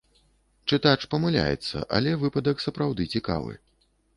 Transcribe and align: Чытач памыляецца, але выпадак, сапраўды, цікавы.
Чытач 0.71 0.97
памыляецца, 1.11 1.83
але 1.99 2.17
выпадак, 2.25 2.65
сапраўды, 2.67 3.09
цікавы. 3.17 3.53